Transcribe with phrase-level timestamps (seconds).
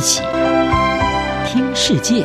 [0.00, 0.22] 一起
[1.44, 2.24] 听世界，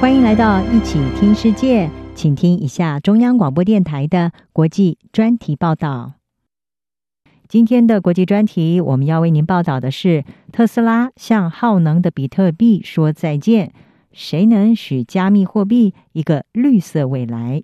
[0.00, 6.14] 欢迎来到一起听世界，请听一下中央广播电台的国际专题报道。
[7.48, 13.74] 今天的国际专题，我们要为您报道的是特斯拉向耗能的比特币说再见，
[14.10, 17.62] 谁能许加密货币一个绿色未来？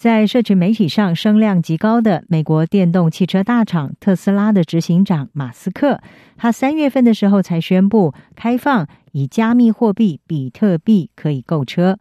[0.00, 6.00] 在社群媒体上声量极高的美国电动汽车大厂特斯拉的执行长马斯克，
[6.38, 11.98] 他三月份的时候才宣布开放以加密货币比特币可以购车，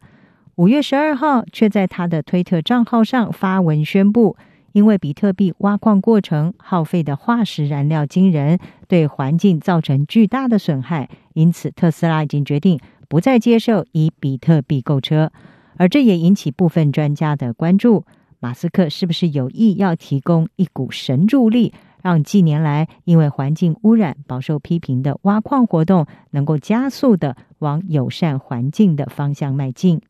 [0.55, 4.37] 五月十二号却在他的推特账号上发文宣布，
[4.71, 15.33] 因为比特币挖矿过程耗费的化石燃料惊人，对环境造成巨大的损害，因此特斯拉已经决定不再接受以比特币购车。
[15.79, 18.03] 而这也引起部分专家的关注：
[18.41, 30.01] 马斯克是不是有意要提供一股神助力，让近年来因为环境污染饱受批评的挖矿活动能够加速地往友善环境的方向迈进？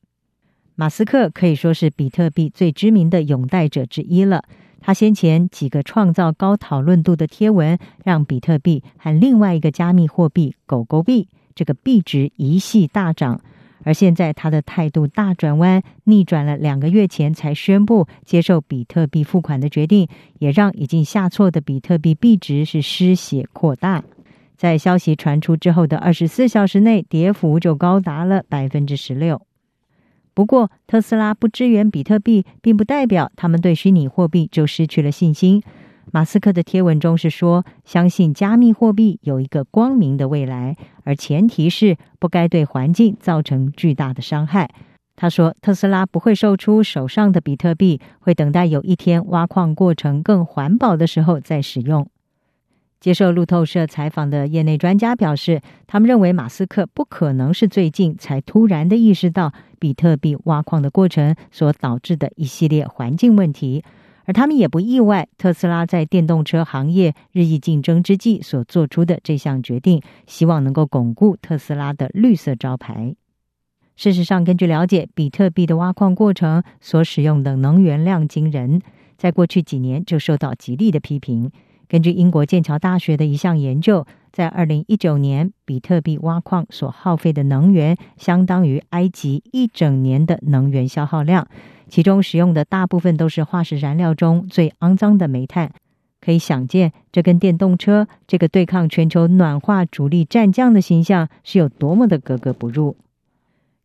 [0.74, 4.46] 马斯克可以说是比特币最知名的拥戴者之一了。
[4.82, 13.42] 他先前几个创造高讨论度的贴文，让比特币和另外一个加密货币狗狗币这个币值一系大涨。
[13.90, 24.04] 而现在，他的态度大转弯，逆转了两个月前才宣布接受比特币付款的决定，也让已经下挫的比特币币值是失血扩大。
[24.56, 29.42] 在消息传出之后的二十四小时内，跌幅就高达了百分之十六。
[30.36, 35.64] 不过，特斯拉不支援比特币，并不代表他们对虚拟货币就失去了信心。
[36.12, 44.70] 马斯克的贴文中是说，相信加密货币有一个光明的未来，而前提是不该对环境造成巨大的伤害。
[45.16, 52.10] 他说，特斯拉不会售出手上的比特币，会等待有一天挖矿过程更环保的时候再使用。
[53.00, 63.84] 接受路透社采访的业内专家表示，他们认为马斯克不可能是最近才突然的意识到比特币挖矿的过程所导致的一系列环境问题。
[64.26, 73.16] 而他们也不意外，特斯拉在电动车行业日益竞争之际所做出的这项决定，希望能够巩固特斯拉的绿色招牌。
[73.96, 78.82] 事实上，根据了解，比特币的挖矿过程所使用的能源量惊人，
[79.18, 81.52] 在过去几年就受到极力的批评。
[81.88, 91.48] 根据英国剑桥大学的一项研究，在二零一九年，比特币挖矿所耗费的能源相当于埃及一整年的能源消耗量。
[91.88, 95.72] 其中使用的大部分都是化石燃料中最肮脏的煤炭，
[96.22, 102.96] 可以想见，这跟电动车这个对抗全球暖化主力战将的形象是有多么的格格不入。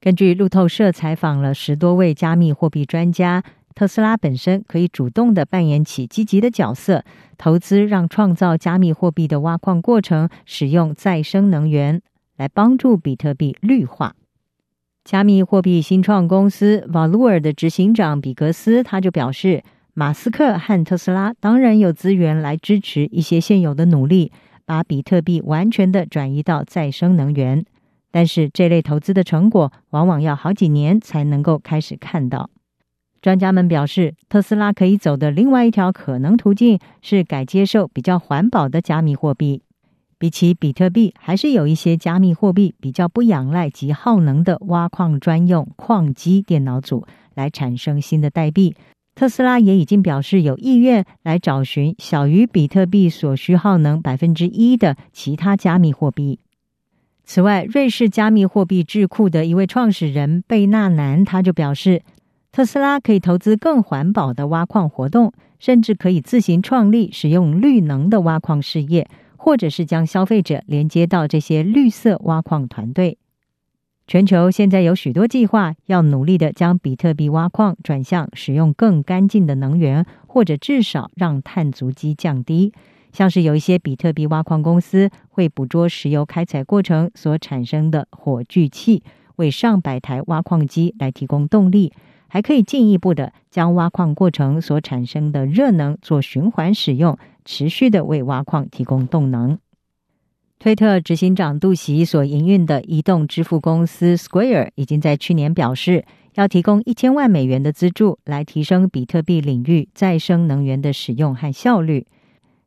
[0.00, 3.42] 根据路透社采访了十多位加密货币专家，
[3.74, 7.04] 特斯拉本身可以主动的扮演起积极的角色，
[7.36, 12.00] 投资让创造加密货币的挖矿过程使用再生能源，
[12.36, 14.14] 来帮助比特币绿化。
[15.04, 19.62] 加密货币新创公司 Valour 的执行长比格斯他就表示，
[19.92, 24.32] 马斯克和特斯拉当然有资源来支持一些现有的努力，
[24.64, 27.64] 把比特币完全的转移到再生能源。
[28.10, 32.48] 但是这类投资的成果往往要好几年才能够开始看到。
[33.24, 39.62] 专家们表示，特斯拉可以走的另外一条可能途径是改接受比较环保的加密货币。
[40.18, 48.76] 比起比特币，还是有一些加密货币比较不仰赖及耗能的挖矿专用矿机电脑组来产生新的代币。
[49.14, 56.40] 特斯拉也已经表示有意愿来找寻小于比特币所需耗能百分之一的其他加密货币。
[57.24, 62.02] 此外，瑞士加密货币智库的一位创始人贝纳南他就表示，
[62.54, 69.08] 特斯拉可以投资更环保的挖矿活动，甚至可以自行创立使用绿能的挖矿事业。
[69.36, 73.18] 或者是将消费者连接到这些绿色挖矿团队。
[74.06, 82.72] 全球现在有许多计划，要努力的将比特币挖矿转向使用更干净的能源，或者至少让碳足迹降低。
[83.12, 89.02] 像是有一些比特币挖矿公司会捕捉石油开采过程所产生的火炬气，
[89.36, 91.92] 为上百台挖矿机来提供动力。
[92.34, 97.16] 还可以进一步的将挖矿过程所产生的热能做循环使用。
[97.44, 99.56] 持续的为挖矿提供动能。
[100.58, 106.04] 推特执行长杜袭所营运的移动支付公司 Square 已经在去年表示，
[106.34, 112.06] 要提供一千万美元的资助，来提升比特币领域再生能源的使用和效率。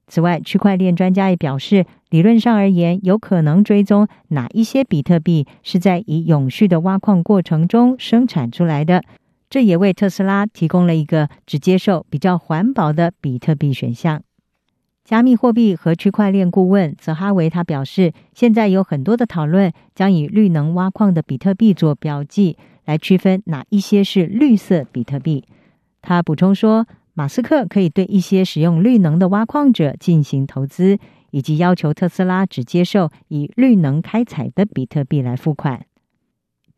[0.07, 9.03] 此外，区块链专家也表示，理论上而言，有可能追踪哪一些比特币是在以永续的挖矿过程中生产出来的。
[9.49, 14.21] 这也为特斯拉提供了一个只接受比较环保的比特币选项。
[15.05, 25.45] 加密货币和区块链顾问泽哈维他表示，现在有很多的讨论，将以绿能挖矿的比特币做标记，来区分哪一些是绿色比特币。
[26.01, 30.99] 他补充说，马斯克可以对一些使用绿能的挖矿者进行投资，
[31.31, 35.86] 以及要求特斯拉只接受以绿能开采的比特币来付款。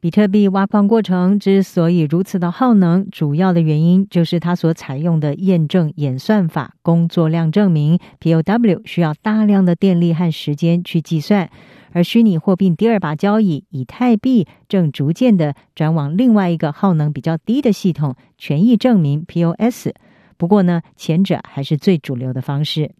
[0.01, 11.49] 比特币挖矿过程之所以如此的耗能，主要的原因就是它所采用的验证演算法工作量证明 （POW） 需要大量的电力和时间去计算，
[11.91, 19.89] 而虚拟货币第二把交椅以太币正逐渐的转往另外一个耗能比较低的系统——权益证明 （POS）。
[20.37, 22.91] 不过呢，前者还是最主流的方式。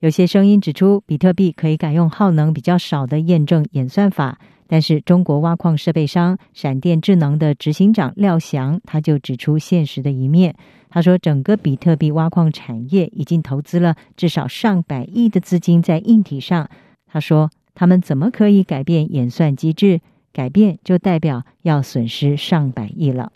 [0.00, 4.38] 有些声音指出，比特币可以改用耗能比较少的验证演算法。
[4.68, 10.54] 但是，中国挖矿设备商闪电智能的执行长廖翔他就指出现实的一面。
[10.90, 16.68] 他说，整个比特币挖矿产业已经投资了至少上百亿的资金在硬体上。
[17.06, 20.00] 他说，他们怎么可以改变演算机制？
[20.30, 23.32] 改变就代表要损失上百亿了。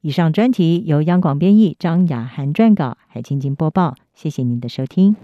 [0.00, 3.96] 以上专题由央广编译，张雅涵撰稿，海清经播报。
[4.14, 5.16] 谢谢您的收听。